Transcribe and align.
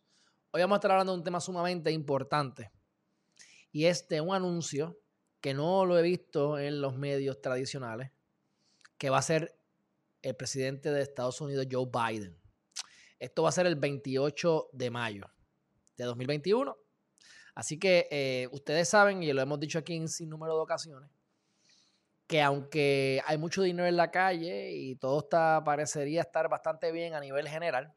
Hoy 0.51 0.59
vamos 0.59 0.75
a 0.75 0.79
estar 0.79 0.91
hablando 0.91 1.13
de 1.13 1.19
un 1.19 1.23
tema 1.23 1.39
sumamente 1.39 1.89
importante 1.89 2.69
y 3.71 3.85
es 3.85 4.05
un 4.21 4.35
anuncio 4.35 4.99
que 5.39 5.53
no 5.53 5.85
lo 5.85 5.97
he 5.97 6.01
visto 6.01 6.59
en 6.59 6.81
los 6.81 6.97
medios 6.97 7.41
tradicionales, 7.41 8.11
que 8.97 9.09
va 9.09 9.19
a 9.19 9.21
ser 9.21 9.57
el 10.21 10.35
presidente 10.35 10.91
de 10.91 11.01
Estados 11.01 11.39
Unidos, 11.39 11.65
Joe 11.71 11.89
Biden. 11.89 12.42
Esto 13.23 13.43
va 13.43 13.49
a 13.49 13.53
ser 13.53 13.67
el 13.67 13.77
28 13.77 14.71
de 14.73 14.91
mayo 14.91 15.31
de 15.95 16.03
2021. 16.03 16.75
Así 17.55 17.79
que 17.79 18.09
eh, 18.11 18.49
ustedes 18.51 18.89
saben, 18.89 19.23
y 19.23 19.31
lo 19.31 19.41
hemos 19.41 19.61
dicho 19.61 19.79
aquí 19.79 19.95
en 19.95 20.09
sin 20.09 20.29
número 20.29 20.55
de 20.55 20.61
ocasiones, 20.61 21.09
que 22.27 22.41
aunque 22.41 23.21
hay 23.25 23.37
mucho 23.37 23.61
dinero 23.61 23.87
en 23.87 23.95
la 23.95 24.11
calle 24.11 24.73
y 24.73 24.97
todo 24.97 25.19
está, 25.19 25.63
parecería 25.63 26.19
estar 26.19 26.49
bastante 26.49 26.91
bien 26.91 27.13
a 27.13 27.21
nivel 27.21 27.47
general, 27.47 27.93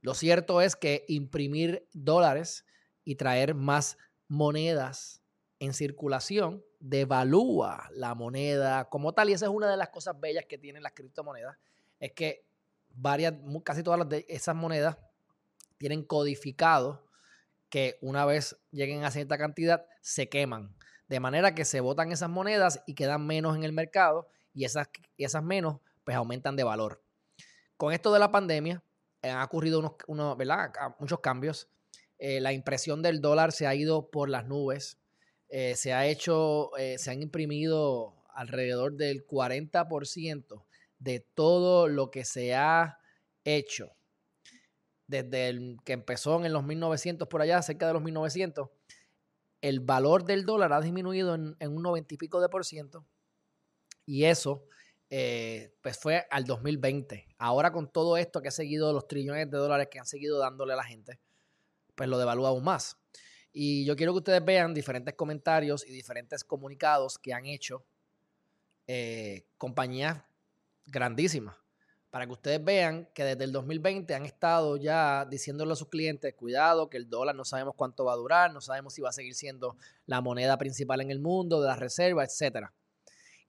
lo 0.00 0.14
cierto 0.14 0.62
es 0.62 0.76
que 0.76 1.04
imprimir 1.08 1.86
dólares 1.92 2.64
y 3.04 3.16
traer 3.16 3.54
más 3.54 3.98
monedas 4.28 5.22
en 5.58 5.74
circulación 5.74 6.64
devalúa 6.80 7.90
la 7.92 8.14
moneda 8.14 8.88
como 8.88 9.12
tal. 9.12 9.28
Y 9.28 9.34
esa 9.34 9.44
es 9.44 9.52
una 9.52 9.70
de 9.70 9.76
las 9.76 9.90
cosas 9.90 10.18
bellas 10.18 10.46
que 10.46 10.56
tienen 10.56 10.82
las 10.82 10.92
criptomonedas. 10.92 11.58
Es 12.00 12.12
que 12.12 12.46
varias, 12.94 13.34
casi 13.64 13.82
todas 13.82 13.98
las 13.98 14.08
de 14.08 14.24
esas 14.28 14.54
monedas 14.54 14.98
tienen 15.78 16.04
codificado 16.04 17.06
que 17.68 17.98
una 18.00 18.24
vez 18.24 18.56
lleguen 18.70 19.04
a 19.04 19.10
cierta 19.10 19.36
cantidad 19.36 19.84
se 20.00 20.28
queman. 20.28 20.74
De 21.08 21.20
manera 21.20 21.54
que 21.54 21.64
se 21.64 21.80
botan 21.80 22.12
esas 22.12 22.30
monedas 22.30 22.82
y 22.86 22.94
quedan 22.94 23.26
menos 23.26 23.56
en 23.56 23.64
el 23.64 23.72
mercado 23.72 24.28
y 24.54 24.64
esas, 24.64 24.88
esas 25.18 25.42
menos 25.42 25.80
pues 26.04 26.16
aumentan 26.16 26.56
de 26.56 26.64
valor. 26.64 27.02
Con 27.76 27.92
esto 27.92 28.12
de 28.12 28.20
la 28.20 28.30
pandemia 28.30 28.82
han 29.22 29.42
ocurrido 29.42 29.78
unos, 29.78 29.92
unos 30.06 30.36
muchos 30.98 31.20
cambios. 31.20 31.68
Eh, 32.18 32.40
la 32.40 32.52
impresión 32.52 33.02
del 33.02 33.20
dólar 33.20 33.52
se 33.52 33.66
ha 33.66 33.74
ido 33.74 34.10
por 34.10 34.28
las 34.28 34.46
nubes. 34.46 34.98
Eh, 35.48 35.74
se 35.76 35.92
ha 35.92 36.06
hecho, 36.06 36.76
eh, 36.76 36.96
se 36.98 37.10
han 37.10 37.22
imprimido 37.22 38.14
alrededor 38.34 38.96
del 38.96 39.26
40% 39.26 40.64
de 40.98 41.20
todo 41.20 41.88
lo 41.88 42.10
que 42.10 42.24
se 42.24 42.54
ha 42.54 42.98
hecho 43.44 43.94
desde 45.06 45.76
que 45.84 45.92
empezó 45.92 46.44
en 46.44 46.52
los 46.52 46.64
1900 46.64 47.28
por 47.28 47.42
allá, 47.42 47.60
cerca 47.62 47.86
de 47.86 47.92
los 47.92 48.02
1900, 48.02 48.68
el 49.60 49.80
valor 49.80 50.24
del 50.24 50.44
dólar 50.44 50.72
ha 50.72 50.80
disminuido 50.80 51.34
en, 51.34 51.56
un 51.60 51.82
90 51.82 52.14
y 52.14 52.16
pico 52.16 52.40
de 52.40 52.48
por 52.48 52.64
ciento. 52.64 53.06
Y 54.06 54.24
eso, 54.24 54.66
pues 55.08 55.98
fue 55.98 56.26
al 56.30 56.44
2020. 56.44 57.28
Ahora 57.38 57.72
con 57.72 57.90
todo 57.90 58.16
esto 58.16 58.42
que 58.42 58.48
ha 58.48 58.52
seguido, 58.52 58.92
los 58.92 59.06
trillones 59.06 59.50
de 59.50 59.56
dólares 59.56 59.88
que 59.90 59.98
han 59.98 60.06
seguido 60.06 60.38
dándole 60.38 60.74
a 60.74 60.76
la 60.76 60.84
gente, 60.84 61.18
pues 61.94 62.08
lo 62.08 62.18
devalúa 62.18 62.50
aún 62.50 62.64
más. 62.64 62.98
Y 63.52 63.84
yo 63.86 63.96
quiero 63.96 64.12
que 64.12 64.18
ustedes 64.18 64.44
vean 64.44 64.74
diferentes 64.74 65.14
comentarios 65.14 65.86
y 65.86 65.92
diferentes 65.92 66.44
comunicados 66.44 67.18
que 67.18 67.32
han 67.32 67.46
hecho 67.46 67.84
eh, 68.86 69.46
compañías 69.56 70.22
grandísimas. 70.86 71.56
Para 72.10 72.26
que 72.26 72.32
ustedes 72.32 72.62
vean 72.62 73.08
que 73.12 73.24
desde 73.24 73.42
el 73.42 73.50
2020 73.50 74.14
han 74.14 74.24
estado 74.24 74.76
ya 74.76 75.24
diciéndole 75.24 75.72
a 75.72 75.76
sus 75.76 75.88
clientes, 75.88 76.32
cuidado, 76.34 76.88
que 76.88 76.96
el 76.96 77.10
dólar 77.10 77.34
no 77.34 77.44
sabemos 77.44 77.74
cuánto 77.76 78.04
va 78.04 78.12
a 78.12 78.16
durar, 78.16 78.52
no 78.52 78.60
sabemos 78.60 78.94
si 78.94 79.02
va 79.02 79.08
a 79.08 79.12
seguir 79.12 79.34
siendo 79.34 79.76
la 80.06 80.20
moneda 80.20 80.56
principal 80.56 81.00
en 81.00 81.10
el 81.10 81.18
mundo, 81.18 81.60
de 81.60 81.66
la 81.66 81.74
reserva, 81.74 82.24
etc. 82.24 82.68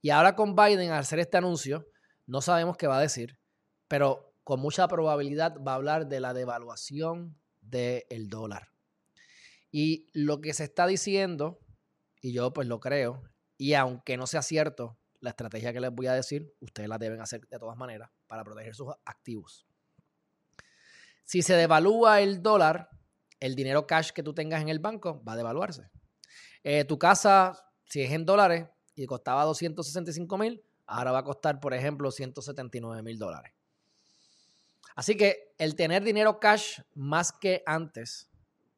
Y 0.02 0.10
ahora 0.10 0.34
con 0.34 0.56
Biden, 0.56 0.90
al 0.90 0.98
hacer 0.98 1.20
este 1.20 1.36
anuncio, 1.36 1.86
no 2.26 2.40
sabemos 2.40 2.76
qué 2.76 2.88
va 2.88 2.98
a 2.98 3.00
decir, 3.00 3.38
pero 3.86 4.32
con 4.42 4.60
mucha 4.60 4.88
probabilidad 4.88 5.56
va 5.60 5.72
a 5.72 5.76
hablar 5.76 6.08
de 6.08 6.20
la 6.20 6.34
devaluación 6.34 7.38
del 7.60 8.28
dólar. 8.28 8.68
Y 9.70 10.06
lo 10.12 10.40
que 10.40 10.54
se 10.54 10.64
está 10.64 10.86
diciendo, 10.86 11.60
y 12.20 12.32
yo 12.32 12.52
pues 12.52 12.66
lo 12.66 12.80
creo, 12.80 13.22
y 13.58 13.74
aunque 13.74 14.16
no 14.16 14.26
sea 14.26 14.42
cierto, 14.42 14.96
la 15.20 15.30
estrategia 15.30 15.72
que 15.72 15.80
les 15.80 15.92
voy 15.92 16.06
a 16.06 16.12
decir, 16.12 16.54
ustedes 16.60 16.88
la 16.88 16.98
deben 16.98 17.20
hacer 17.20 17.46
de 17.48 17.58
todas 17.58 17.76
maneras 17.76 18.10
para 18.26 18.44
proteger 18.44 18.74
sus 18.74 18.88
activos. 19.04 19.66
Si 21.24 21.42
se 21.42 21.54
devalúa 21.54 22.20
el 22.20 22.42
dólar, 22.42 22.88
el 23.40 23.54
dinero 23.54 23.86
cash 23.86 24.10
que 24.10 24.22
tú 24.22 24.32
tengas 24.32 24.62
en 24.62 24.68
el 24.68 24.78
banco 24.78 25.22
va 25.24 25.32
a 25.32 25.36
devaluarse. 25.36 25.90
Eh, 26.62 26.84
tu 26.84 26.98
casa, 26.98 27.56
si 27.84 28.02
es 28.02 28.12
en 28.12 28.24
dólares 28.24 28.66
y 28.94 29.06
costaba 29.06 29.44
265 29.44 30.38
mil, 30.38 30.62
ahora 30.86 31.12
va 31.12 31.18
a 31.18 31.24
costar, 31.24 31.60
por 31.60 31.74
ejemplo, 31.74 32.10
179 32.10 33.02
mil 33.02 33.18
dólares. 33.18 33.52
Así 34.94 35.16
que 35.16 35.54
el 35.58 35.76
tener 35.76 36.02
dinero 36.02 36.40
cash 36.40 36.80
más 36.94 37.30
que 37.30 37.62
antes 37.66 38.30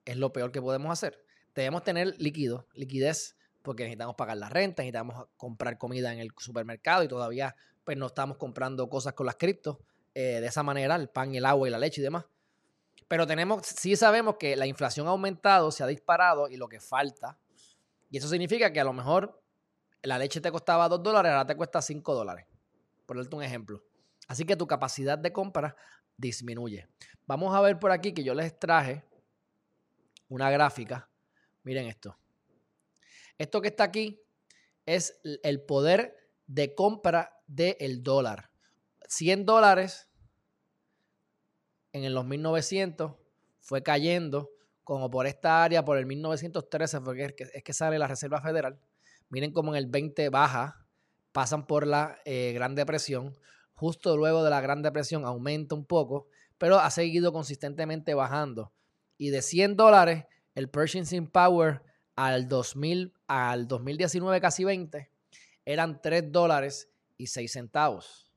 es 0.04 0.16
lo 0.16 0.32
peor 0.32 0.50
que 0.50 0.60
podemos 0.60 0.90
hacer. 0.90 1.24
Debemos 1.54 1.84
tener 1.84 2.14
líquido, 2.20 2.66
liquidez, 2.74 3.37
porque 3.62 3.84
necesitamos 3.84 4.14
pagar 4.16 4.36
la 4.36 4.48
renta, 4.48 4.82
necesitamos 4.82 5.26
comprar 5.36 5.78
comida 5.78 6.12
en 6.12 6.20
el 6.20 6.30
supermercado 6.36 7.02
y 7.02 7.08
todavía 7.08 7.54
pues 7.84 7.96
no 7.96 8.06
estamos 8.06 8.36
comprando 8.36 8.88
cosas 8.88 9.14
con 9.14 9.26
las 9.26 9.36
criptos 9.36 9.78
eh, 10.14 10.40
de 10.40 10.46
esa 10.46 10.62
manera, 10.62 10.96
el 10.96 11.08
pan, 11.08 11.34
el 11.34 11.44
agua 11.46 11.68
y 11.68 11.70
la 11.70 11.78
leche 11.78 12.00
y 12.00 12.04
demás. 12.04 12.26
Pero 13.08 13.26
tenemos, 13.26 13.66
sí 13.66 13.96
sabemos 13.96 14.36
que 14.38 14.56
la 14.56 14.66
inflación 14.66 15.06
ha 15.06 15.10
aumentado, 15.10 15.70
se 15.70 15.82
ha 15.82 15.86
disparado 15.86 16.48
y 16.48 16.56
lo 16.56 16.68
que 16.68 16.80
falta, 16.80 17.38
y 18.10 18.18
eso 18.18 18.28
significa 18.28 18.72
que 18.72 18.80
a 18.80 18.84
lo 18.84 18.92
mejor 18.92 19.42
la 20.02 20.18
leche 20.18 20.40
te 20.40 20.50
costaba 20.50 20.88
2 20.88 21.02
dólares, 21.02 21.32
ahora 21.32 21.46
te 21.46 21.56
cuesta 21.56 21.80
5 21.82 22.14
dólares, 22.14 22.46
por 23.06 23.16
darte 23.16 23.36
un 23.36 23.42
ejemplo. 23.42 23.82
Así 24.26 24.44
que 24.44 24.56
tu 24.56 24.66
capacidad 24.66 25.18
de 25.18 25.32
compra 25.32 25.76
disminuye. 26.16 26.88
Vamos 27.26 27.54
a 27.54 27.60
ver 27.60 27.78
por 27.78 27.90
aquí 27.90 28.12
que 28.12 28.22
yo 28.22 28.34
les 28.34 28.58
traje 28.58 29.04
una 30.28 30.50
gráfica. 30.50 31.08
Miren 31.62 31.86
esto. 31.86 32.16
Esto 33.38 33.60
que 33.60 33.68
está 33.68 33.84
aquí 33.84 34.20
es 34.86 35.20
el 35.42 35.62
poder 35.62 36.16
de 36.46 36.74
compra 36.74 37.40
del 37.46 38.02
dólar. 38.02 38.50
100 39.08 39.46
dólares 39.46 40.08
en 41.92 42.12
los 42.12 42.24
1900 42.24 43.12
fue 43.60 43.82
cayendo 43.82 44.50
como 44.84 45.10
por 45.10 45.26
esta 45.26 45.64
área, 45.64 45.84
por 45.84 45.98
el 45.98 46.06
1913 46.06 47.00
porque 47.00 47.34
es 47.52 47.62
que, 47.62 47.72
sale 47.72 47.98
la 47.98 48.06
Reserva 48.06 48.40
Federal. 48.40 48.78
Miren 49.28 49.52
cómo 49.52 49.74
en 49.74 49.78
el 49.78 49.86
20 49.86 50.28
baja, 50.30 50.86
pasan 51.32 51.66
por 51.66 51.86
la 51.86 52.18
eh, 52.24 52.52
Gran 52.54 52.74
Depresión. 52.74 53.36
Justo 53.74 54.16
luego 54.16 54.42
de 54.42 54.50
la 54.50 54.60
Gran 54.60 54.82
Depresión 54.82 55.24
aumenta 55.24 55.74
un 55.74 55.84
poco, 55.84 56.26
pero 56.56 56.78
ha 56.78 56.90
seguido 56.90 57.32
consistentemente 57.32 58.14
bajando 58.14 58.72
y 59.18 59.30
de 59.30 59.42
100 59.42 59.76
dólares, 59.76 60.24
el 60.54 60.70
purchasing 60.70 61.26
power 61.26 61.82
al, 62.18 62.48
2000, 62.48 63.14
al 63.28 63.68
2019, 63.68 64.40
casi 64.40 64.64
20, 64.64 65.08
eran 65.64 66.02
3 66.02 66.32
dólares 66.32 66.90
y 67.16 67.28
6 67.28 67.52
centavos. 67.52 68.32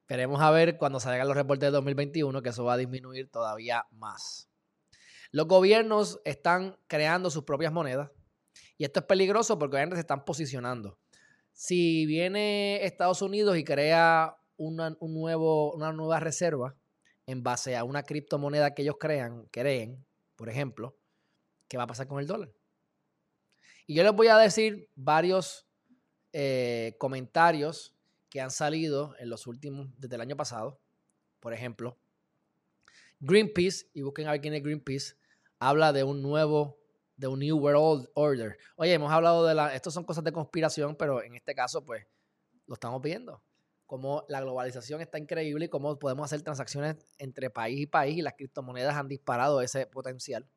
Esperemos 0.00 0.40
a 0.40 0.50
ver 0.50 0.76
cuando 0.76 0.98
salgan 0.98 1.28
los 1.28 1.36
reportes 1.36 1.68
de 1.68 1.70
2021 1.70 2.42
que 2.42 2.48
eso 2.48 2.64
va 2.64 2.72
a 2.72 2.76
disminuir 2.76 3.30
todavía 3.30 3.86
más. 3.92 4.50
Los 5.30 5.46
gobiernos 5.46 6.20
están 6.24 6.76
creando 6.88 7.30
sus 7.30 7.44
propias 7.44 7.72
monedas 7.72 8.10
y 8.76 8.82
esto 8.82 8.98
es 9.00 9.06
peligroso 9.06 9.56
porque 9.56 9.76
obviamente 9.76 9.94
se 9.94 10.00
están 10.00 10.24
posicionando. 10.24 10.98
Si 11.52 12.06
viene 12.06 12.84
Estados 12.84 13.22
Unidos 13.22 13.56
y 13.56 13.62
crea 13.62 14.36
una, 14.56 14.96
un 14.98 15.14
nuevo, 15.14 15.72
una 15.74 15.92
nueva 15.92 16.18
reserva, 16.18 16.74
en 17.26 17.44
base 17.44 17.76
a 17.76 17.84
una 17.84 18.02
criptomoneda 18.02 18.74
que 18.74 18.82
ellos 18.82 18.96
crean, 18.98 19.46
creen, 19.52 20.04
por 20.34 20.48
ejemplo, 20.48 20.96
¿qué 21.68 21.76
va 21.76 21.84
a 21.84 21.86
pasar 21.86 22.08
con 22.08 22.18
el 22.18 22.26
dólar? 22.26 22.50
Y 23.86 23.94
yo 23.94 24.02
les 24.02 24.12
voy 24.12 24.28
a 24.28 24.36
decir 24.36 24.88
varios 24.94 25.66
eh, 26.32 26.94
comentarios 26.98 27.94
que 28.28 28.40
han 28.40 28.50
salido 28.50 29.14
en 29.18 29.28
los 29.28 29.46
últimos, 29.46 29.88
desde 29.98 30.14
el 30.14 30.20
año 30.20 30.36
pasado. 30.36 30.80
Por 31.40 31.52
ejemplo, 31.52 31.98
Greenpeace, 33.18 33.86
y 33.92 34.02
busquen 34.02 34.28
a 34.28 34.32
ver 34.32 34.40
quién 34.40 34.54
es 34.54 34.62
Greenpeace, 34.62 35.14
habla 35.58 35.92
de 35.92 36.04
un 36.04 36.22
nuevo, 36.22 36.78
de 37.16 37.26
un 37.26 37.40
New 37.40 37.58
World 37.58 38.08
Order. 38.14 38.56
Oye, 38.76 38.92
hemos 38.92 39.12
hablado 39.12 39.46
de 39.46 39.54
la, 39.54 39.74
estos 39.74 39.92
son 39.92 40.04
cosas 40.04 40.24
de 40.24 40.32
conspiración, 40.32 40.96
pero 40.96 41.22
en 41.22 41.34
este 41.34 41.54
caso, 41.54 41.84
pues, 41.84 42.06
lo 42.66 42.74
estamos 42.74 43.02
viendo 43.02 43.42
cómo 43.90 44.24
la 44.28 44.40
globalización 44.40 45.00
está 45.00 45.18
increíble 45.18 45.64
y 45.64 45.68
cómo 45.68 45.98
podemos 45.98 46.24
hacer 46.24 46.42
transacciones 46.42 46.94
entre 47.18 47.50
país 47.50 47.80
y 47.80 47.86
país 47.86 48.18
y 48.18 48.22
las 48.22 48.34
criptomonedas 48.34 48.94
han 48.94 49.08
disparado 49.08 49.62
ese 49.62 49.84
potencial. 49.88 50.48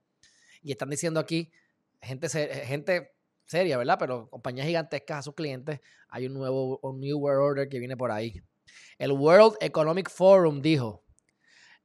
Y 0.62 0.72
están 0.72 0.92
diciendo 0.92 1.20
aquí, 1.20 1.52
gente, 2.04 2.30
gente 2.30 3.12
seria, 3.46 3.78
¿verdad? 3.78 3.98
Pero 4.00 4.30
compañías 4.30 4.68
gigantescas 4.68 5.20
a 5.20 5.22
sus 5.22 5.36
clientes, 5.36 5.80
hay 6.10 6.28
un 6.28 6.34
nuevo 6.34 6.80
un 6.82 7.00
New 7.00 7.18
World 7.18 7.42
Order 7.42 7.70
que 7.70 7.80
viene 7.80 7.98
por 7.98 8.12
ahí. 8.12 8.42
El 8.98 9.12
World 9.12 9.58
Economic 9.60 10.10
Forum 10.10 10.62
dijo, 10.62 11.04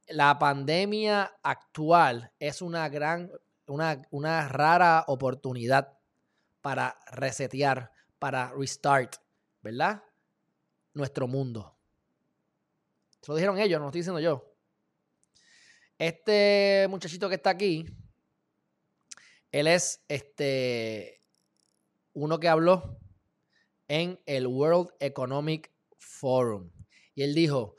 la 0.07 0.37
pandemia 0.39 1.31
actual 1.43 2.31
es 2.39 2.61
una 2.61 2.89
gran, 2.89 3.31
una, 3.67 4.01
una 4.11 4.47
rara 4.47 5.03
oportunidad 5.07 5.97
para 6.61 6.97
resetear, 7.11 7.91
para 8.17 8.51
restart, 8.51 9.15
¿verdad? 9.61 10.03
Nuestro 10.93 11.27
mundo. 11.27 11.77
Se 13.21 13.31
lo 13.31 13.35
dijeron 13.35 13.59
ellos, 13.59 13.79
no 13.79 13.85
lo 13.85 13.89
estoy 13.89 14.01
diciendo 14.01 14.19
yo. 14.19 14.45
Este 15.97 16.87
muchachito 16.89 17.27
que 17.27 17.35
está 17.35 17.49
aquí, 17.51 17.85
él 19.51 19.67
es 19.67 20.03
este 20.07 21.19
uno 22.13 22.39
que 22.39 22.47
habló 22.47 22.99
en 23.87 24.19
el 24.25 24.47
World 24.47 24.89
Economic 24.99 25.71
Forum. 25.97 26.71
Y 27.15 27.23
él 27.23 27.33
dijo, 27.33 27.75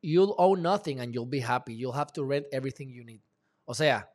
you'll 0.00 0.34
own 0.36 0.62
nothing 0.62 1.00
and 1.00 1.12
you'll 1.12 1.28
be 1.28 1.40
happy. 1.40 1.76
You'll 1.76 1.96
have 1.96 2.12
to 2.12 2.24
rent 2.24 2.46
everything 2.52 2.88
you 2.88 3.04
need. 3.04 3.22
O 3.64 3.74
sea, 3.74 4.10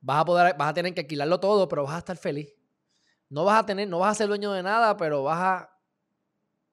vas 0.00 0.22
a 0.22 0.24
poder, 0.24 0.56
vas 0.56 0.70
a 0.70 0.74
tener 0.74 0.94
que 0.94 1.02
alquilarlo 1.02 1.38
todo, 1.38 1.68
pero 1.68 1.84
vas 1.84 1.94
a 1.94 1.98
estar 1.98 2.16
feliz. 2.16 2.52
No 3.28 3.44
vas 3.44 3.62
a 3.62 3.66
tener, 3.66 3.88
no 3.88 3.98
vas 3.98 4.12
a 4.12 4.14
ser 4.14 4.28
dueño 4.28 4.52
de 4.52 4.62
nada, 4.62 4.96
pero 4.96 5.22
vas 5.22 5.68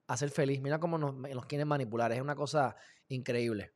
a, 0.08 0.16
ser 0.16 0.30
feliz. 0.30 0.60
Mira 0.60 0.80
cómo 0.80 0.98
nos, 0.98 1.14
nos 1.14 1.46
quieren 1.46 1.68
manipular. 1.68 2.12
Es 2.12 2.20
una 2.20 2.34
cosa 2.34 2.76
increíble. 3.08 3.72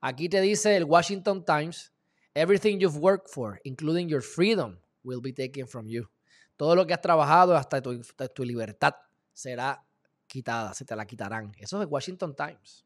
Aquí 0.00 0.28
te 0.28 0.40
dice 0.40 0.76
el 0.76 0.84
Washington 0.84 1.44
Times, 1.44 1.92
everything 2.34 2.78
you've 2.78 2.98
worked 2.98 3.28
for, 3.32 3.60
including 3.64 4.08
your 4.08 4.22
freedom, 4.22 4.78
will 5.08 5.22
be 5.22 5.32
taken 5.32 5.66
from 5.66 5.88
you. 5.88 6.08
Todo 6.56 6.74
lo 6.76 6.86
que 6.86 6.92
has 6.92 7.00
trabajado 7.00 7.56
hasta 7.56 7.80
tu, 7.80 8.44
libertad 8.44 8.94
será 9.32 9.84
quitada, 10.26 10.74
se 10.74 10.84
te 10.84 10.94
la 10.94 11.06
quitarán. 11.06 11.52
Eso 11.58 11.78
es 11.78 11.82
el 11.82 11.88
Washington 11.88 12.34
Times. 12.34 12.84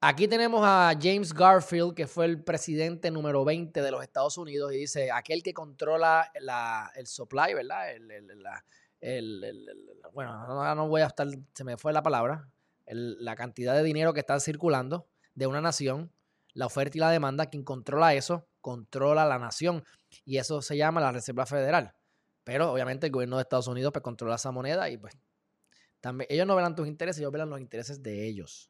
Aquí 0.00 0.28
tenemos 0.28 0.60
a 0.64 0.92
James 1.00 1.32
Garfield, 1.32 1.94
que 1.94 2.06
fue 2.06 2.26
el 2.26 2.42
presidente 2.42 3.10
número 3.10 3.44
20 3.44 3.80
de 3.80 3.90
los 3.90 4.02
Estados 4.02 4.36
Unidos, 4.38 4.72
y 4.72 4.78
dice, 4.78 5.10
aquel 5.10 5.42
que 5.42 5.54
controla 5.54 6.30
el 6.94 7.06
supply, 7.06 7.54
¿verdad? 7.54 7.86
bueno, 10.12 10.74
no 10.74 10.88
voy 10.88 11.02
a 11.02 11.06
estar, 11.06 11.26
se 11.54 11.64
me 11.64 11.76
fue 11.76 11.92
la 11.92 12.02
palabra, 12.02 12.48
la 12.86 13.36
cantidad 13.36 13.74
de 13.74 13.82
dinero 13.82 14.12
que 14.12 14.20
está 14.20 14.38
circulando 14.40 15.06
de 15.34 15.46
una 15.46 15.60
nación, 15.60 16.12
la 16.54 16.66
oferta 16.66 16.96
y 16.96 17.00
la 17.00 17.10
demanda, 17.10 17.46
quien 17.46 17.64
controla 17.64 18.14
eso, 18.14 18.46
controla 18.66 19.24
la 19.24 19.38
nación. 19.38 19.84
Y 20.24 20.38
eso 20.38 20.60
se 20.60 20.76
llama 20.76 21.00
la 21.00 21.12
Reserva 21.12 21.46
Federal. 21.46 21.94
Pero 22.42 22.72
obviamente 22.72 23.06
el 23.06 23.12
gobierno 23.12 23.36
de 23.36 23.42
Estados 23.42 23.68
Unidos 23.68 23.92
pues, 23.92 24.02
controla 24.02 24.34
esa 24.34 24.50
moneda 24.50 24.90
y 24.90 24.96
pues 24.96 25.16
también 26.00 26.26
ellos 26.28 26.48
no 26.48 26.56
verán 26.56 26.74
tus 26.74 26.88
intereses, 26.88 27.20
ellos 27.20 27.30
verán 27.30 27.48
los 27.48 27.60
intereses 27.60 28.02
de 28.02 28.26
ellos. 28.26 28.68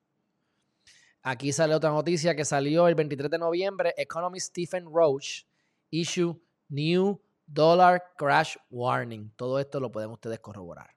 Aquí 1.23 1.51
sale 1.51 1.75
otra 1.75 1.89
noticia 1.89 2.37
que 2.37 2.45
salió 2.45 2.89
el 2.89 2.95
23 2.95 3.31
de 3.31 3.39
noviembre. 3.39 3.95
Economist 3.97 4.49
Stephen 4.49 4.85
Roach 4.85 5.47
issue 5.89 6.39
new 6.69 7.19
dollar 7.47 8.03
crash 8.19 8.57
warning. 8.69 9.33
Todo 9.35 9.59
esto 9.59 9.81
lo 9.81 9.91
pueden 9.91 10.11
ustedes 10.11 10.41
corroborar. 10.41 10.91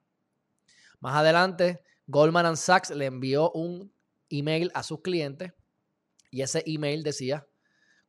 Más 1.00 1.16
adelante, 1.16 1.82
Goldman 2.06 2.54
Sachs 2.54 2.90
le 2.90 3.06
envió 3.06 3.50
un 3.52 3.90
email 4.28 4.70
a 4.74 4.82
sus 4.82 5.00
clientes 5.00 5.54
y 6.30 6.42
ese 6.42 6.62
email 6.66 7.02
decía 7.02 7.46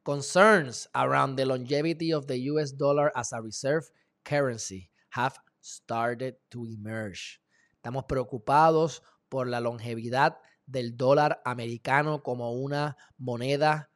concerns 0.04 0.88
around 0.96 1.36
the 1.36 1.46
longevity 1.46 2.12
of 2.12 2.28
the 2.28 2.38
US 2.52 2.72
dollar 2.72 3.12
as 3.16 3.34
a 3.34 3.42
reserve 3.42 3.90
currency 4.24 4.90
have 5.10 5.38
started 5.62 6.36
to 6.52 6.66
emerge. 6.66 7.40
Estamos 7.76 8.06
preocupados 8.06 9.02
por 9.30 9.48
la 9.48 9.60
longevidad 9.60 10.38
del 10.66 10.96
dólar 10.96 11.42
americano 11.46 12.22
como 12.24 12.52
una 12.54 12.98
moneda 13.18 13.90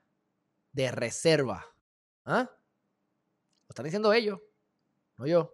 de 0.74 0.92
reserva. 0.92 1.66
¿Ah? 2.26 2.50
Lo 3.68 3.70
están 3.70 3.86
diciendo 3.86 4.14
ellos, 4.14 4.40
no 5.18 5.26
yo. 5.26 5.52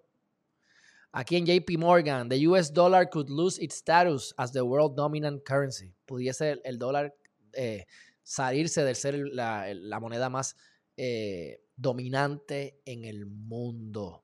Aquí 1.14 1.36
en 1.36 1.46
JP 1.46 1.78
Morgan, 1.78 2.30
the 2.30 2.48
US 2.48 2.72
dollar 2.72 3.10
could 3.10 3.30
lose 3.30 3.60
its 3.60 3.76
status 3.76 4.34
as 4.38 4.54
the 4.54 4.64
world 4.64 4.96
dominant 4.96 5.44
currency. 5.46 5.94
Pudiese 6.06 6.62
el, 6.64 6.78
dólar 6.78 7.14
eh, 7.54 7.86
salirse 8.32 8.86
de 8.86 8.96
ser 8.96 9.16
la, 9.18 10.00
moneda 10.00 10.30
más 10.30 10.56
eh, 10.96 11.66
dominante 11.76 12.80
en 12.86 13.04
el 13.04 13.26
mundo. 13.26 14.24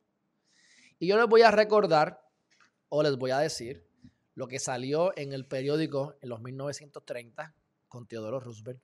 Y 0.97 1.07
yo 1.07 1.17
les 1.17 1.27
voy 1.27 1.41
a 1.41 1.51
recordar, 1.51 2.21
o 2.87 3.03
les 3.03 3.17
voy 3.17 3.31
a 3.31 3.39
decir, 3.39 3.85
lo 4.33 4.47
que 4.47 4.59
salió 4.59 5.11
en 5.17 5.33
el 5.33 5.45
periódico 5.45 6.15
en 6.21 6.29
los 6.29 6.41
1930 6.41 7.53
con 7.89 8.07
Teodoro 8.07 8.39
Roosevelt. 8.39 8.81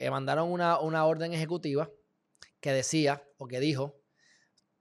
Eh, 0.00 0.10
mandaron 0.10 0.50
una, 0.50 0.80
una 0.80 1.06
orden 1.06 1.32
ejecutiva 1.32 1.88
que 2.60 2.72
decía, 2.72 3.22
o 3.36 3.46
que 3.46 3.60
dijo, 3.60 4.02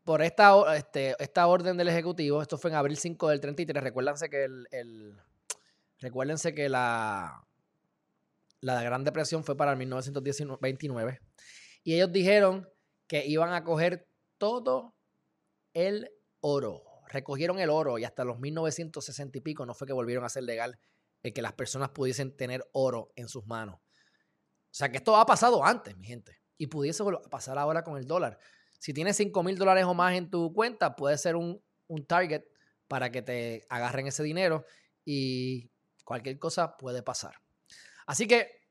por 0.05 0.23
esta, 0.23 0.75
este, 0.75 1.15
esta 1.19 1.45
orden 1.45 1.77
del 1.77 1.89
Ejecutivo, 1.89 2.41
esto 2.41 2.57
fue 2.57 2.71
en 2.71 2.77
abril 2.77 2.97
5 2.97 3.29
del 3.29 3.41
33, 3.41 3.83
recuérdense 3.83 4.27
que 4.27 4.45
el, 4.45 5.21
recuérdense 5.99 6.55
que 6.55 6.67
la, 6.67 7.45
la 8.61 8.81
Gran 8.83 9.03
Depresión 9.03 9.44
fue 9.44 9.56
para 9.56 9.71
el 9.71 9.77
1929, 9.77 11.19
y 11.83 11.95
ellos 11.95 12.11
dijeron 12.11 12.67
que 13.07 13.25
iban 13.25 13.53
a 13.53 13.63
coger 13.63 14.07
todo 14.38 14.95
el 15.73 16.09
oro, 16.41 16.83
recogieron 17.07 17.59
el 17.59 17.69
oro 17.69 17.97
y 17.97 18.06
hasta 18.06 18.23
los 18.23 18.39
1960 18.39 19.38
y 19.38 19.41
pico 19.41 19.65
no 19.65 19.73
fue 19.73 19.88
que 19.88 19.94
volvieron 19.94 20.23
a 20.23 20.29
ser 20.29 20.44
legal 20.44 20.79
el 21.23 21.33
que 21.33 21.41
las 21.41 21.53
personas 21.53 21.89
pudiesen 21.89 22.35
tener 22.35 22.63
oro 22.71 23.11
en 23.15 23.27
sus 23.27 23.45
manos. 23.45 23.75
O 23.75 24.73
sea 24.73 24.89
que 24.89 24.97
esto 24.97 25.15
ha 25.17 25.25
pasado 25.25 25.65
antes, 25.65 25.97
mi 25.97 26.06
gente, 26.06 26.39
y 26.57 26.67
pudiese 26.67 27.03
pasar 27.29 27.57
ahora 27.57 27.83
con 27.83 27.97
el 27.97 28.06
dólar. 28.06 28.38
Si 28.80 28.94
tienes 28.94 29.18
5 29.18 29.44
mil 29.44 29.57
dólares 29.57 29.83
o 29.85 29.94
más 29.94 30.16
en 30.16 30.30
tu 30.30 30.54
cuenta, 30.54 30.95
puede 30.95 31.18
ser 31.18 31.35
un, 31.35 31.61
target 32.07 32.44
para 32.87 33.11
que 33.11 33.21
te 33.21 33.66
agarren 33.68 34.07
ese 34.07 34.21
dinero 34.23 34.63
y 35.04 35.71
cualquier 36.06 36.37
cosa 36.37 36.78
puede 36.78 37.01
pasar. 37.01 37.33
Así 38.09 38.25
que 38.25 38.66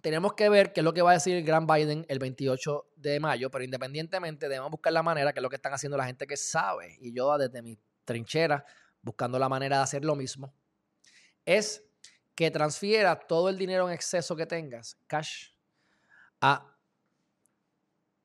tenemos 0.00 0.32
que 0.32 0.48
ver 0.48 0.72
qué 0.72 0.80
es 0.80 0.84
lo 0.84 0.94
que 0.94 1.02
va 1.02 1.10
a 1.10 1.12
decir 1.12 1.36
el 1.36 1.44
gran 1.44 1.66
Biden 1.66 2.06
el 2.08 2.18
28 2.18 2.86
de 2.96 3.20
mayo, 3.20 3.50
pero 3.50 3.64
independientemente 3.64 4.48
debemos 4.48 4.70
buscar 4.70 4.94
la 4.94 5.02
manera, 5.02 5.34
que 5.34 5.40
es 5.40 5.42
lo 5.42 5.50
que 5.50 5.56
están 5.56 5.74
haciendo 5.74 5.98
la 5.98 6.06
gente 6.06 6.26
que 6.26 6.38
sabe, 6.38 6.96
y 7.02 7.12
yo 7.12 7.36
desde 7.36 7.60
mi 7.60 7.78
trinchera, 8.06 8.64
buscando 9.02 9.38
la 9.38 9.50
manera 9.50 9.76
de 9.76 9.82
hacer 9.82 10.06
lo 10.06 10.16
mismo, 10.16 10.54
es 11.44 11.84
que 12.34 12.50
transfiera 12.50 13.14
todo 13.14 13.50
el 13.50 13.58
dinero 13.58 13.86
en 13.88 13.94
exceso 13.94 14.34
que 14.34 14.46
tengas, 14.46 14.96
cash, 15.06 15.50
a 16.40 16.78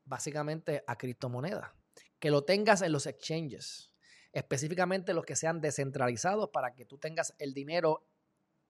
básicamente 0.06 0.82
a 0.88 0.98
criptomonedas. 0.98 1.72
Que 2.20 2.32
lo 2.32 2.46
tengas 2.46 2.82
en 2.84 2.94
los 2.94 3.06
exchanges, 3.06 3.92
específicamente 4.32 5.14
los 5.14 5.26
que 5.26 5.36
sean 5.36 5.60
descentralizados 5.60 6.52
para 6.52 6.74
que 6.74 6.86
tú 6.86 6.98
tengas 6.98 7.36
el 7.38 7.54
dinero 7.54 8.08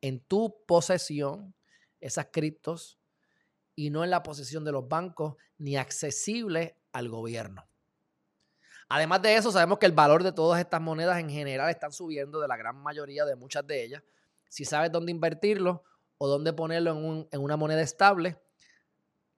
en 0.01 0.19
tu 0.19 0.63
posesión, 0.65 1.55
esas 1.99 2.27
criptos, 2.31 2.99
y 3.75 3.89
no 3.89 4.03
en 4.03 4.09
la 4.09 4.23
posesión 4.23 4.63
de 4.63 4.71
los 4.71 4.87
bancos 4.87 5.35
ni 5.57 5.75
accesible 5.77 6.77
al 6.91 7.09
gobierno. 7.09 7.67
Además 8.87 9.21
de 9.21 9.35
eso, 9.35 9.51
sabemos 9.51 9.79
que 9.79 9.87
el 9.87 9.91
valor 9.91 10.23
de 10.23 10.31
todas 10.31 10.59
estas 10.59 10.79
monedas 10.79 11.19
en 11.19 11.29
general 11.29 11.69
están 11.69 11.91
subiendo, 11.91 12.39
de 12.39 12.47
la 12.47 12.55
gran 12.55 12.77
mayoría 12.77 13.25
de 13.25 13.35
muchas 13.35 13.65
de 13.65 13.83
ellas. 13.83 14.03
Si 14.47 14.63
sabes 14.63 14.91
dónde 14.91 15.11
invertirlo 15.11 15.83
o 16.17 16.27
dónde 16.27 16.53
ponerlo 16.53 16.91
en, 16.91 17.27
en 17.31 17.41
una 17.41 17.57
moneda 17.57 17.81
estable, 17.81 18.37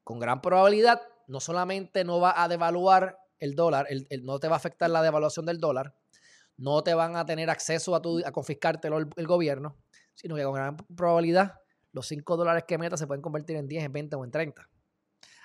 con 0.04 0.20
gran 0.20 0.42
probabilidad 0.42 1.02
no 1.28 1.40
solamente 1.40 2.04
no 2.04 2.20
va 2.20 2.42
a 2.42 2.48
devaluar 2.48 3.20
el 3.40 3.56
dólar, 3.56 3.88
no 4.22 4.40
te 4.40 4.48
va 4.48 4.56
a 4.56 4.58
afectar 4.58 4.90
la 4.90 5.04
devaluación 5.04 5.46
del 5.46 5.60
dólar, 5.60 5.94
no 6.56 6.82
te 6.84 6.94
van 6.94 7.16
a 7.16 7.26
tener 7.26 7.50
acceso 7.50 7.96
a, 7.96 8.02
tu, 8.02 8.26
a 8.26 8.32
confiscártelo 8.32 8.98
el, 8.98 9.28
gobierno, 9.28 9.78
sino 10.18 10.36
que 10.36 10.44
con 10.44 10.56
gran 10.56 10.76
probabilidad 10.76 11.56
los 11.94 12.08
5 12.08 12.36
dólares 12.36 12.66
que 12.68 12.78
metas 12.78 13.00
se 13.00 13.08
pueden 13.08 13.22
convertir 13.22 13.56
en 13.56 13.68
10, 13.68 13.86
en 13.86 13.94
20 13.94 14.16
o 14.18 14.26
en 14.26 14.32
30. 14.32 14.70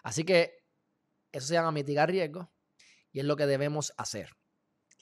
Así 0.03 0.25
que 0.25 0.65
eso 1.31 1.47
se 1.47 1.55
llama 1.55 1.71
mitigar 1.71 2.11
riesgos 2.11 2.49
y 3.13 3.21
es 3.21 3.25
lo 3.25 3.37
que 3.37 3.47
debemos 3.47 3.93
hacer. 3.97 4.31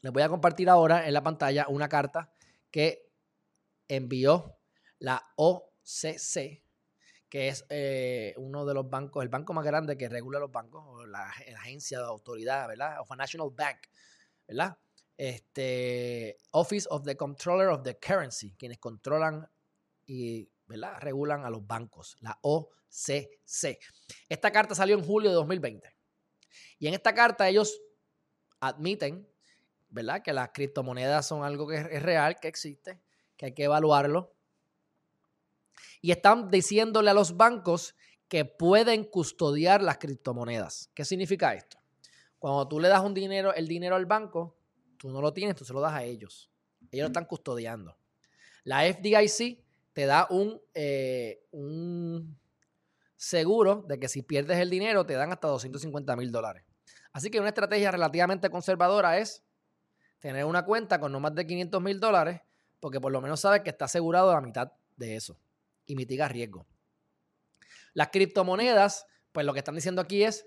Les 0.03 0.13
voy 0.13 0.23
a 0.23 0.29
compartir 0.29 0.69
ahora 0.69 1.07
en 1.07 1.15
la 1.15 1.23
pantalla 1.23 1.67
una 1.69 1.89
carta 1.89 2.33
que 2.71 3.11
envió 3.89 4.59
la 4.99 5.23
OCC 5.37 6.63
que 7.31 7.47
es 7.47 7.65
eh, 7.69 8.35
uno 8.37 8.67
de 8.67 8.75
los 8.75 8.91
bancos, 8.91 9.23
el 9.23 9.29
banco 9.29 9.55
más 9.55 9.65
grande 9.65 9.97
que 9.97 10.09
regula 10.09 10.41
los 10.41 10.51
bancos, 10.51 11.09
la, 11.09 11.29
agencia 11.29 12.01
de 12.01 12.05
autoridad, 12.05 12.67
¿verdad? 12.67 13.01
Of 13.01 13.13
a 13.13 13.17
National 13.17 13.51
Bank, 13.53 13.79
¿verdad? 14.49 14.77
Este, 15.17 16.39
Office 16.51 16.89
of 16.91 17.05
the 17.05 17.17
Controller 17.17 17.69
of 17.69 17.85
the 17.85 17.99
Currency, 18.01 18.57
quienes 18.57 18.79
controlan 18.79 19.49
y 20.11 20.51
regulan 20.99 21.45
a 21.45 21.51
los 21.51 21.65
bancos, 21.65 22.17
la 22.19 22.37
OCC. 22.43 23.79
Esta 24.29 24.51
carta 24.51 24.75
salió 24.75 24.97
en 24.97 25.05
julio 25.05 25.31
de 25.31 25.37
2020. 25.37 25.89
Y 26.81 26.89
en 26.89 26.95
esta 26.95 27.15
carta 27.15 27.49
ellos 27.49 27.81
admiten, 28.59 29.29
¿verdad? 29.89 30.21
Que 30.21 30.33
las 30.33 30.51
criptomonedas 30.53 31.29
son 31.29 31.45
algo 31.45 31.69
que 31.69 31.77
es 31.77 32.03
real, 32.03 32.41
que 32.41 32.49
existe, 32.49 33.01
que 33.37 33.47
hay 33.47 33.55
que 33.55 33.65
evaluarlo 33.65 34.35
Y 36.03 36.11
están 36.11 36.51
diciéndole 36.51 37.11
a 37.11 37.15
los 37.15 37.37
bancos 37.37 37.95
que 38.27 38.45
pueden 38.45 39.05
custodiar 39.05 39.83
las 39.83 39.99
criptomonedas. 39.99 40.91
¿Qué 40.93 41.05
significa 41.05 41.55
esto? 41.55 41.79
Cuando 42.41 42.67
tú 42.67 42.81
le 42.81 42.89
das 42.89 43.03
un 43.03 43.15
dinero, 43.15 43.55
el 43.55 43.69
dinero 43.69 43.95
al 43.95 44.07
banco, 44.07 44.59
tú 44.97 45.09
no 45.09 45.21
lo 45.21 45.33
tienes, 45.33 45.55
tú 45.55 45.65
se 45.65 45.73
lo 45.73 45.81
das 45.81 45.93
a 45.93 46.03
ellos. 46.03 46.51
Ellos 46.91 47.05
lo 47.05 47.07
están 47.09 47.27
custodiando. 47.27 47.97
La 48.65 48.83
FDIC 48.83 49.70
te 49.93 50.07
da 50.07 50.27
un, 50.31 50.61
eh, 50.75 51.47
un 51.51 52.39
seguro 53.17 53.85
de 53.87 53.99
que 53.99 54.09
si 54.09 54.23
pierdes 54.23 54.59
el 54.59 54.71
dinero 54.71 55.05
te 55.05 55.15
dan 55.15 55.33
hasta 55.33 55.49
250 55.49 56.17
mil 56.17 56.33
dólares. 56.33 56.65
Así 57.13 57.31
que 57.31 57.41
una 57.41 57.49
estrategia 57.49 57.91
relativamente 57.91 58.51
conservadora 58.51 59.19
es 59.19 59.43
tener 60.21 60.45
una 60.45 60.65
cuenta 60.65 61.01
con 61.01 61.13
no 61.13 61.21
más 61.21 61.35
de 61.35 61.47
500 61.47 61.83
mil 61.83 61.99
dólares, 61.99 62.41
porque 62.79 63.01
por 63.01 63.11
lo 63.13 63.21
menos 63.21 63.41
sabes 63.41 63.63
que 63.63 63.71
está 63.71 63.87
asegurado 63.87 64.33
la 64.33 64.41
mitad 64.41 64.73
de 64.97 65.17
eso 65.17 65.39
y 65.87 65.97
mitiga 65.97 66.29
riesgo. 66.29 66.67
Las 67.95 68.09
criptomonedas, 68.09 69.07
pues 69.33 69.45
lo 69.45 69.53
que 69.53 69.59
están 69.59 69.75
diciendo 69.75 70.01
aquí 70.01 70.23
es, 70.23 70.47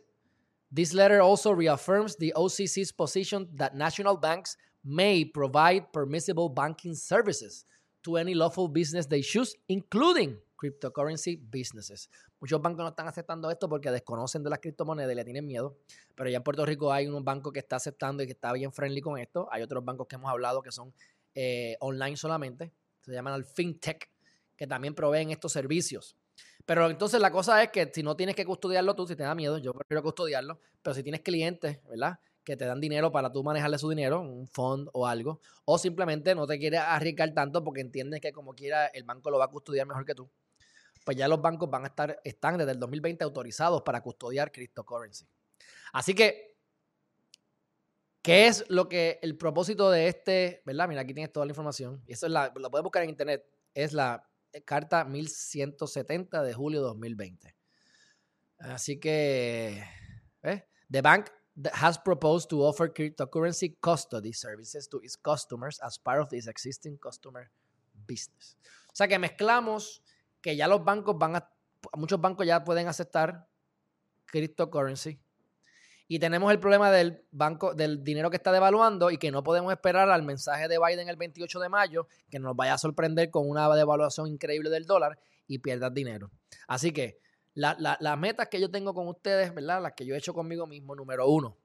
this 0.73 0.93
letter 0.93 1.19
also 1.19 1.53
reaffirms 1.53 2.17
the 2.17 2.31
OCC's 2.35 2.93
position 2.93 3.53
that 3.57 3.73
national 3.73 4.17
banks 4.17 4.57
may 4.83 5.25
provide 5.25 5.91
permissible 5.91 6.49
banking 6.49 6.95
services 6.95 7.65
to 8.03 8.17
any 8.17 8.35
lawful 8.35 8.69
business 8.69 9.07
they 9.07 9.21
choose, 9.21 9.57
including 9.67 10.39
cryptocurrency 10.55 11.37
businesses. 11.49 12.09
Muchos 12.39 12.61
bancos 12.61 12.83
no 12.83 12.89
están 12.89 13.07
aceptando 13.07 13.49
esto 13.49 13.67
porque 13.67 13.91
desconocen 13.91 14.43
de 14.43 14.49
las 14.49 14.59
criptomonedas 14.59 15.11
y 15.11 15.15
le 15.15 15.23
tienen 15.23 15.45
miedo, 15.45 15.77
pero 16.15 16.29
ya 16.29 16.37
en 16.37 16.43
Puerto 16.43 16.65
Rico 16.65 16.91
hay 16.91 17.07
un 17.07 17.23
banco 17.23 17.51
que 17.51 17.59
está 17.59 17.77
aceptando 17.77 18.23
y 18.23 18.25
que 18.25 18.33
está 18.33 18.53
bien 18.53 18.71
friendly 18.71 19.01
con 19.01 19.17
esto. 19.17 19.47
Hay 19.51 19.61
otros 19.61 19.83
bancos 19.83 20.07
que 20.07 20.15
hemos 20.15 20.29
hablado 20.29 20.61
que 20.61 20.71
son 20.71 20.93
eh, 21.35 21.75
online 21.79 22.15
solamente, 22.15 22.71
se 23.01 23.11
llaman 23.11 23.33
al 23.33 23.45
fintech, 23.45 24.09
que 24.55 24.67
también 24.67 24.93
proveen 24.93 25.31
estos 25.31 25.51
servicios. 25.51 26.15
Pero 26.65 26.89
entonces 26.89 27.19
la 27.19 27.31
cosa 27.31 27.61
es 27.61 27.69
que 27.69 27.91
si 27.93 28.03
no 28.03 28.15
tienes 28.15 28.35
que 28.35 28.45
custodiarlo 28.45 28.95
tú, 28.95 29.05
si 29.05 29.15
te 29.15 29.23
da 29.23 29.35
miedo, 29.35 29.57
yo 29.57 29.73
prefiero 29.73 30.01
custodiarlo, 30.01 30.59
pero 30.81 30.93
si 30.93 31.03
tienes 31.03 31.21
clientes, 31.21 31.79
¿verdad? 31.89 32.19
Que 32.43 32.57
te 32.57 32.65
dan 32.65 32.81
dinero 32.81 33.11
para 33.11 33.31
tú 33.31 33.43
manejarle 33.43 33.77
su 33.77 33.89
dinero, 33.89 34.21
un 34.21 34.47
fund 34.47 34.89
o 34.93 35.07
algo, 35.07 35.39
o 35.65 35.77
simplemente 35.77 36.35
no 36.35 36.45
te 36.45 36.59
quieres 36.59 36.81
arriesgar 36.81 37.33
tanto 37.33 37.63
porque 37.63 37.81
entiendes 37.81 38.19
que 38.19 38.33
como 38.33 38.53
quiera 38.53 38.87
el 38.87 39.03
banco 39.03 39.31
lo 39.31 39.39
va 39.39 39.45
a 39.45 39.47
custodiar 39.47 39.87
mejor 39.87 40.05
que 40.05 40.13
tú, 40.13 40.29
pues 41.05 41.15
ya 41.15 41.27
los 41.27 41.41
bancos 41.41 41.69
van 41.69 41.83
a 41.83 41.87
estar, 41.87 42.19
están 42.23 42.57
desde 42.57 42.71
el 42.71 42.79
2020 42.79 43.23
autorizados 43.23 43.81
para 43.83 44.01
custodiar 44.01 44.51
cryptocurrency. 44.51 45.25
Así 45.93 46.13
que, 46.13 46.57
¿qué 48.21 48.47
es 48.47 48.65
lo 48.69 48.89
que 48.89 49.19
el 49.21 49.37
propósito 49.37 49.89
de 49.89 50.07
este, 50.07 50.61
verdad? 50.65 50.89
Mira, 50.89 51.01
aquí 51.01 51.13
tienes 51.13 51.31
toda 51.31 51.45
la 51.45 51.51
información, 51.51 52.03
y 52.07 52.13
eso 52.13 52.25
es 52.25 52.31
la, 52.31 52.51
lo 52.55 52.69
puedes 52.69 52.83
buscar 52.83 53.03
en 53.03 53.09
internet, 53.09 53.45
es 53.73 53.93
la 53.93 54.27
carta 54.65 55.05
1170 55.05 56.43
de 56.43 56.53
julio 56.53 56.81
de 56.81 56.87
2020. 56.87 57.55
Así 58.59 58.99
que, 58.99 59.83
¿eh? 60.43 60.67
The 60.89 61.01
bank 61.01 61.29
has 61.73 61.97
proposed 61.97 62.49
to 62.49 62.63
offer 62.63 62.91
cryptocurrency 62.91 63.75
custody 63.79 64.33
services 64.33 64.87
to 64.89 64.99
its 65.01 65.15
customers 65.15 65.79
as 65.81 65.97
part 65.97 66.21
of 66.21 66.33
its 66.33 66.47
existing 66.47 66.97
customer 66.97 67.51
business. 68.07 68.57
O 68.91 68.95
sea 68.95 69.07
que 69.07 69.19
mezclamos 69.19 70.01
que 70.41 70.55
ya 70.55 70.67
los 70.67 70.83
bancos 70.83 71.17
van 71.17 71.35
a, 71.35 71.49
muchos 71.95 72.19
bancos 72.19 72.45
ya 72.45 72.63
pueden 72.63 72.87
aceptar 72.87 73.47
cryptocurrency 74.25 75.19
y 76.07 76.19
tenemos 76.19 76.51
el 76.51 76.59
problema 76.59 76.91
del 76.91 77.25
banco, 77.31 77.73
del 77.73 78.03
dinero 78.03 78.29
que 78.29 78.37
está 78.37 78.51
devaluando 78.51 79.09
y 79.09 79.17
que 79.17 79.31
no 79.31 79.43
podemos 79.43 79.71
esperar 79.71 80.09
al 80.09 80.23
mensaje 80.23 80.67
de 80.67 80.77
Biden 80.77 81.09
el 81.09 81.15
28 81.15 81.59
de 81.59 81.69
mayo 81.69 82.07
que 82.29 82.39
nos 82.39 82.55
vaya 82.55 82.73
a 82.73 82.77
sorprender 82.77 83.31
con 83.31 83.49
una 83.49 83.73
devaluación 83.73 84.27
increíble 84.27 84.69
del 84.69 84.85
dólar 84.85 85.17
y 85.47 85.59
pierdas 85.59 85.93
dinero. 85.93 86.29
Así 86.67 86.91
que 86.91 87.19
las 87.53 88.17
metas 88.17 88.47
que 88.49 88.59
yo 88.59 88.69
tengo 88.69 88.93
con 88.93 89.07
ustedes, 89.07 89.53
¿verdad? 89.53 89.81
Las 89.81 89.93
que 89.93 90.05
yo 90.05 90.15
he 90.15 90.17
hecho 90.17 90.33
conmigo 90.33 90.65
mismo, 90.67 90.95
número 90.95 91.27
uno, 91.27 91.57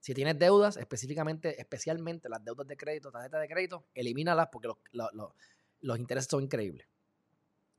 si 0.00 0.14
tienes 0.14 0.38
deudas, 0.38 0.76
específicamente, 0.76 1.60
especialmente 1.60 2.28
las 2.28 2.44
deudas 2.44 2.66
de 2.66 2.76
crédito, 2.76 3.10
tarjetas 3.10 3.40
de 3.40 3.48
crédito, 3.48 3.86
elimínalas 3.94 4.48
porque 4.52 4.68
los, 4.92 5.08
los 5.80 5.98
intereses 5.98 6.28
son 6.30 6.42
increíbles 6.42 6.86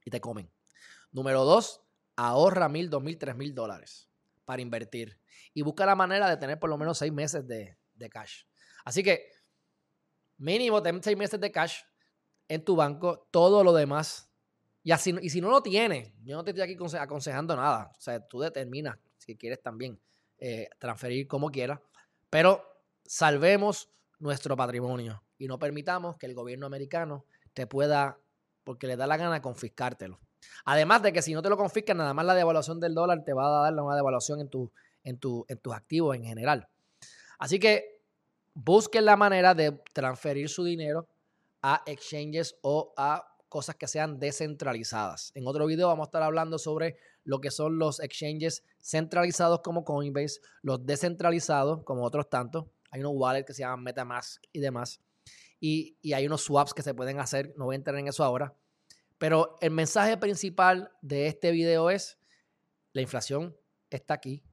y 0.04 0.12
te 0.12 0.22
comen. 0.22 0.50
Número 1.12 1.44
dos, 1.44 1.82
ahorra 2.16 2.70
mil, 2.70 2.90
dos 2.90 3.04
mil, 3.04 3.18
tres 3.18 3.36
mil 3.36 3.54
dólares 3.54 4.10
para 4.46 4.62
invertir 4.62 5.20
y 5.54 5.62
busca 5.64 5.86
la 5.86 5.96
manera 5.96 6.30
de 6.30 6.38
tener 6.38 6.60
por 6.60 6.70
lo 6.70 6.78
menos 6.78 6.98
seis 6.98 7.12
meses 7.12 7.46
de, 7.48 7.78
cash. 8.10 8.44
Así 8.86 9.04
que 9.04 9.32
mínimo 10.38 10.82
ten 10.82 11.02
seis 11.02 11.18
meses 11.18 11.40
de 11.40 11.52
cash 11.52 11.82
en 12.48 12.64
tu 12.64 12.76
banco, 12.76 13.28
todo 13.32 13.64
lo 13.64 13.74
demás. 13.74 14.30
Y, 14.86 14.92
así, 14.92 15.16
y 15.20 15.32
si 15.32 15.42
no 15.42 15.50
lo 15.50 15.64
tienes, 15.64 16.14
yo 16.24 16.38
no 16.38 16.44
te 16.44 16.52
estoy 16.52 16.62
aquí 16.62 16.78
aconsejando 17.00 17.56
nada. 17.56 17.92
O 17.98 18.00
sea, 18.00 18.20
tú 18.20 18.40
determinas 18.40 18.96
si 19.18 19.36
quieres 19.36 19.60
también 19.60 20.00
eh, 20.38 20.70
transferir 20.78 21.28
como 21.28 21.50
quieras. 21.50 21.80
Pero 22.30 22.64
salvemos 23.04 23.90
nuestro 24.20 24.56
patrimonio 24.56 25.24
y 25.40 25.48
no 25.48 25.58
permitamos 25.58 26.18
que 26.18 26.28
el 26.28 26.36
gobierno 26.36 26.68
americano 26.68 27.26
te 27.56 27.66
pueda, 27.66 28.20
porque 28.64 28.86
le 28.86 28.96
da 28.96 29.08
la 29.08 29.18
gana, 29.18 29.42
confiscártelo. 29.42 30.20
Además 30.66 31.02
de 31.02 31.12
que 31.12 31.24
si 31.24 31.34
no 31.34 31.42
te 31.42 31.50
lo 31.50 31.58
confiscan, 31.58 31.98
nada 31.98 32.14
más 32.14 32.26
la 32.28 32.36
devaluación 32.36 32.80
del 32.80 32.94
dólar 32.94 33.24
te 33.26 33.34
va 33.34 33.48
a 33.48 33.64
dar 33.64 33.74
una 33.74 33.96
devaluación 33.96 34.40
en, 34.40 34.50
tu, 34.50 34.72
en, 35.04 35.18
tu, 35.18 35.48
en 35.48 35.58
tus 35.58 35.74
activos 35.74 36.16
en 36.16 36.26
general. 36.26 36.68
Así 37.40 37.58
que 37.58 38.04
busquen 38.54 39.06
la 39.06 39.18
manera 39.18 39.56
de 39.56 39.72
transferir 39.94 40.48
su 40.48 40.64
dinero 40.64 41.08
a 41.64 41.82
exchanges 41.88 42.56
o 42.62 42.94
a 42.96 43.35
cosas 43.50 43.76
que 43.76 43.88
sean 43.88 44.20
descentralizadas. 44.20 45.32
En 45.36 45.48
otro 45.48 45.66
video 45.66 45.88
vamos 45.88 46.06
a 46.06 46.10
estar 46.10 46.24
hablando 46.24 46.58
sobre 46.58 46.98
lo 47.24 47.40
que 47.40 47.52
son 47.52 47.78
los 47.78 48.00
exchanges 48.00 48.64
centralizados 48.82 49.62
como 49.62 49.84
Coinbase, 49.84 50.40
los 50.62 50.86
descentralizados 50.86 51.84
como 51.84 52.04
otros 52.04 52.30
tantos. 52.30 52.66
Hay 52.92 53.02
unos 53.02 53.14
wallets 53.16 53.48
que 53.48 53.54
se 53.54 53.64
llaman 53.64 53.84
MetaMask 53.84 54.42
y 54.52 54.60
demás. 54.60 55.00
Y, 55.60 55.98
y 56.02 56.14
hay 56.14 56.28
unos 56.28 56.42
swaps 56.42 56.74
que 56.74 56.82
se 56.82 56.94
pueden 56.94 57.20
hacer. 57.20 57.54
No 57.58 57.66
voy 57.66 57.76
a 57.76 57.78
entrar 57.78 57.98
en 57.98 58.08
eso 58.08 58.24
ahora. 58.24 58.56
Pero 59.18 59.56
el 59.62 59.72
mensaje 59.72 60.18
principal 60.18 60.92
de 61.02 61.28
este 61.28 61.52
video 61.52 61.90
es, 61.90 62.20
la 62.94 63.02
inflación 63.02 63.56
está 63.90 64.14
aquí, 64.14 64.44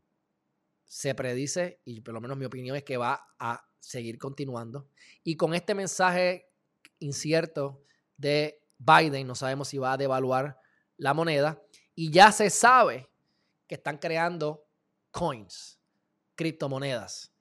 se 0.85 1.15
predice, 1.15 1.81
y 1.85 2.01
por 2.01 2.15
lo 2.15 2.21
menos 2.21 2.37
mi 2.37 2.45
opinión 2.45 2.77
es 2.77 2.85
que 2.85 2.97
va 2.97 3.29
a 3.39 3.67
seguir 3.81 4.19
continuando. 4.19 4.89
Y 5.25 5.37
con 5.37 5.55
este 5.55 5.75
mensaje 5.75 6.53
incierto 7.01 7.83
de 8.17 8.62
Biden, 8.85 9.27
no 9.27 9.35
sabemos 9.35 9.69
si 9.69 9.79
va 9.79 9.93
a 9.93 9.97
devaluar 9.97 10.59
la 10.97 11.15
moneda, 11.15 11.63
y 11.95 12.11
ya 12.11 12.33
se 12.33 12.51
sabe 12.51 13.11
que 13.67 13.77
están 13.77 13.99
creando 13.99 14.67
coins, 15.11 15.81
criptomonedas. 16.35 17.33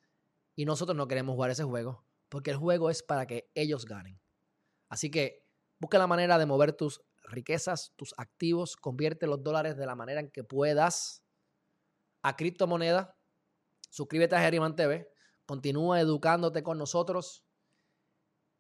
Y 0.56 0.66
nosotros 0.66 0.96
no 0.96 1.08
queremos 1.08 1.34
jugar 1.34 1.52
ese 1.52 1.64
juego, 1.64 2.06
porque 2.30 2.52
el 2.52 2.58
juego 2.58 2.90
es 2.90 3.04
para 3.04 3.26
que 3.26 3.50
ellos 3.56 3.86
ganen. 3.86 4.20
Así 4.90 5.10
que 5.10 5.46
busca 5.80 5.98
la 5.98 6.08
manera 6.08 6.38
de 6.38 6.46
mover 6.46 6.74
tus 6.74 7.02
riquezas, 7.24 7.94
tus 7.96 8.14
activos, 8.18 8.76
convierte 8.76 9.28
los 9.28 9.42
dólares 9.44 9.78
de 9.78 9.86
la 9.86 9.96
manera 9.96 10.20
en 10.20 10.30
que 10.30 10.44
puedas 10.44 11.24
a 12.22 12.36
criptomoneda. 12.36 13.18
Suscríbete 13.90 14.36
a 14.36 14.42
Geriman 14.42 14.76
TV, 14.76 15.10
continúa 15.46 16.00
educándote 16.00 16.62
con 16.64 16.78
nosotros 16.78 17.44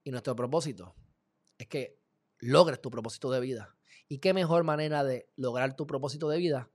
y 0.03 0.11
nuestro 0.11 0.35
propósito 0.35 0.95
es 1.61 1.67
que 1.67 2.00
logres 2.41 2.81
tu 2.81 2.91
propósito 2.91 3.31
de 3.31 3.39
vida. 3.39 3.75
¿Y 4.07 4.17
qué 4.17 4.33
mejor 4.33 4.63
manera 4.63 5.03
de 5.03 5.29
lograr 5.37 5.75
tu 5.75 5.87
propósito 5.87 6.27
de 6.27 6.37
vida 6.37 6.69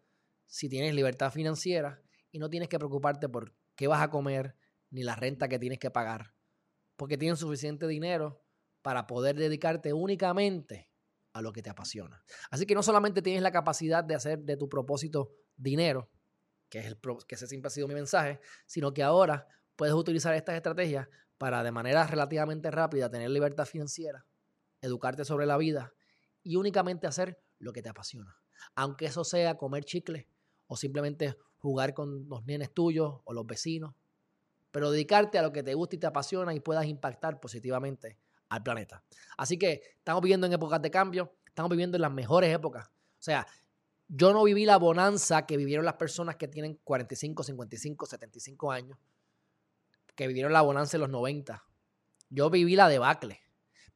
si 0.47 0.69
tienes 0.69 0.95
libertad 0.95 1.31
financiera 1.31 2.01
y 2.31 2.39
no 2.39 2.49
tienes 2.49 2.69
que 2.69 2.79
preocuparte 2.79 3.29
por 3.29 3.55
qué 3.75 3.89
vas 3.89 4.01
a 4.01 4.09
comer 4.09 4.57
ni 4.91 5.03
la 5.03 5.17
renta 5.17 5.49
que 5.49 5.59
tienes 5.59 5.79
que 5.79 5.91
pagar? 5.91 6.35
Porque 6.97 7.19
tienes 7.19 7.41
suficiente 7.41 7.87
dinero 7.87 8.43
para 8.81 9.07
poder 9.07 9.37
dedicarte 9.37 9.93
únicamente 9.93 10.89
a 11.33 11.43
lo 11.43 11.53
que 11.53 11.63
te 11.63 11.69
apasiona. 11.69 12.23
Así 12.51 12.65
que 12.65 12.75
no 12.75 12.83
solamente 12.83 13.21
tienes 13.21 13.43
la 13.43 13.53
capacidad 13.53 14.03
de 14.03 14.15
hacer 14.15 14.39
de 14.39 14.57
tu 14.57 14.71
propósito 14.71 15.35
dinero, 15.57 16.09
que, 16.71 16.79
es 16.79 16.87
el, 16.87 16.99
que 17.27 17.35
ese 17.35 17.47
siempre 17.47 17.67
ha 17.67 17.71
sido 17.71 17.89
mi 17.89 17.95
mensaje, 17.95 18.41
sino 18.65 18.95
que 18.95 19.03
ahora 19.03 19.47
puedes 19.75 19.95
utilizar 19.95 20.35
estas 20.35 20.55
estrategias 20.55 21.09
para 21.37 21.63
de 21.63 21.73
manera 21.73 22.07
relativamente 22.07 22.71
rápida 22.71 23.11
tener 23.11 23.29
libertad 23.29 23.67
financiera, 23.67 24.25
educarte 24.87 25.25
sobre 25.25 25.47
la 25.47 25.57
vida 25.57 25.93
y 26.43 26.57
únicamente 26.57 27.07
hacer 27.07 27.41
lo 27.59 27.73
que 27.73 27.83
te 27.83 27.89
apasiona. 27.89 28.37
Aunque 28.75 29.07
eso 29.07 29.25
sea 29.25 29.57
comer 29.57 29.85
chicle 29.85 30.29
o 30.67 30.77
simplemente 30.77 31.37
jugar 31.59 31.95
con 31.95 32.29
los 32.29 32.45
nenes 32.47 32.73
tuyos 32.73 33.21
o 33.25 33.33
los 33.33 33.47
vecinos, 33.47 33.95
pero 34.71 34.91
dedicarte 34.91 35.39
a 35.39 35.43
lo 35.43 35.53
que 35.53 35.63
te 35.63 35.75
gusta 35.75 35.97
y 35.97 35.99
te 35.99 36.07
apasiona 36.07 36.55
y 36.55 36.61
puedas 36.61 36.87
impactar 36.87 37.41
positivamente 37.41 38.19
al 38.49 38.63
planeta. 38.63 39.03
Así 39.37 39.59
que 39.59 39.83
estamos 39.97 40.23
viviendo 40.23 40.47
en 40.47 40.53
épocas 40.53 40.81
de 40.83 40.91
cambio, 40.91 41.33
estamos 41.47 41.71
viviendo 41.71 41.97
en 41.97 42.03
las 42.03 42.13
mejores 42.13 42.55
épocas. 42.55 42.87
O 42.89 43.23
sea, 43.27 43.47
yo 44.09 44.33
no 44.33 44.45
viví 44.45 44.65
la 44.67 44.77
bonanza 44.77 45.47
que 45.47 45.57
vivieron 45.57 45.85
las 45.85 45.95
personas 45.95 46.37
que 46.37 46.47
tienen 46.47 46.79
45, 46.85 47.43
55, 47.43 48.07
75 48.07 48.71
años, 48.71 48.99
que 50.15 50.29
vivieron 50.29 50.53
la 50.53 50.63
bonanza 50.63 50.97
en 50.97 51.01
los 51.01 51.11
90. 51.11 51.65
Yo 52.31 52.51
viví 52.51 52.77
la 52.77 52.89
debacle. 52.89 53.41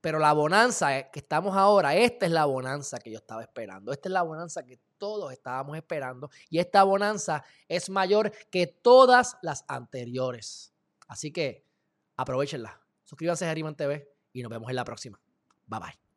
Pero 0.00 0.18
la 0.18 0.32
bonanza 0.32 1.10
que 1.10 1.18
estamos 1.18 1.56
ahora, 1.56 1.94
esta 1.94 2.26
es 2.26 2.32
la 2.32 2.44
bonanza 2.46 2.98
que 2.98 3.10
yo 3.10 3.18
estaba 3.18 3.42
esperando. 3.42 3.92
Esta 3.92 4.08
es 4.08 4.12
la 4.12 4.22
bonanza 4.22 4.64
que 4.64 4.78
todos 4.98 5.32
estábamos 5.32 5.76
esperando. 5.76 6.30
Y 6.48 6.58
esta 6.58 6.82
bonanza 6.84 7.44
es 7.68 7.90
mayor 7.90 8.32
que 8.50 8.66
todas 8.66 9.36
las 9.42 9.64
anteriores. 9.68 10.72
Así 11.06 11.32
que 11.32 11.66
aprovechenla. 12.16 12.80
Suscríbanse 13.04 13.44
a 13.44 13.48
Geriman 13.48 13.76
TV 13.76 14.08
y 14.32 14.42
nos 14.42 14.50
vemos 14.50 14.70
en 14.70 14.76
la 14.76 14.84
próxima. 14.84 15.20
Bye 15.66 15.80
bye. 15.80 16.09